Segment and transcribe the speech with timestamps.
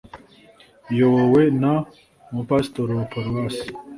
[0.91, 1.63] iyobowe n
[2.31, 3.65] umupasitoro wa paruwase